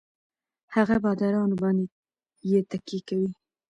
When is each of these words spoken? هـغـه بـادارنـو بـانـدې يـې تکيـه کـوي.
هـغـه 0.73 0.95
بـادارنـو 1.03 1.55
بـانـدې 1.61 1.85
يـې 2.49 2.59
تکيـه 2.69 2.99
کـوي. 3.07 3.29